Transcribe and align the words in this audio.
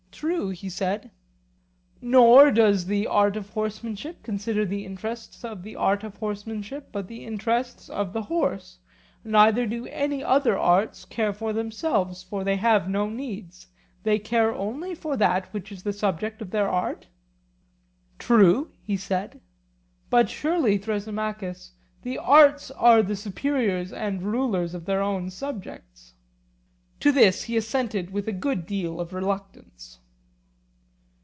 True, 0.23 0.49
he 0.49 0.69
said. 0.69 1.09
Nor 1.99 2.51
does 2.51 2.85
the 2.85 3.07
art 3.07 3.35
of 3.35 3.49
horsemanship 3.49 4.21
consider 4.21 4.65
the 4.67 4.85
interests 4.85 5.43
of 5.43 5.63
the 5.63 5.75
art 5.75 6.03
of 6.03 6.17
horsemanship, 6.17 6.89
but 6.91 7.07
the 7.07 7.25
interests 7.25 7.89
of 7.89 8.13
the 8.13 8.21
horse; 8.23 8.77
neither 9.23 9.65
do 9.65 9.87
any 9.87 10.23
other 10.23 10.55
arts 10.55 11.05
care 11.05 11.33
for 11.33 11.53
themselves, 11.53 12.21
for 12.21 12.43
they 12.43 12.57
have 12.57 12.87
no 12.87 13.09
needs; 13.09 13.65
they 14.03 14.19
care 14.19 14.53
only 14.53 14.93
for 14.93 15.17
that 15.17 15.51
which 15.53 15.71
is 15.71 15.81
the 15.81 15.91
subject 15.93 16.39
of 16.39 16.51
their 16.51 16.69
art? 16.69 17.07
True, 18.19 18.69
he 18.83 18.97
said. 18.97 19.41
But 20.11 20.29
surely, 20.29 20.77
Thrasymachus, 20.77 21.71
the 22.03 22.19
arts 22.19 22.69
are 22.71 23.01
the 23.01 23.15
superiors 23.15 23.91
and 23.91 24.21
rulers 24.21 24.75
of 24.75 24.85
their 24.85 25.01
own 25.01 25.31
subjects? 25.31 26.13
To 26.99 27.11
this 27.11 27.45
he 27.45 27.57
assented 27.57 28.11
with 28.11 28.27
a 28.27 28.31
good 28.31 28.67
deal 28.67 28.99
of 28.99 29.13
reluctance. 29.13 29.97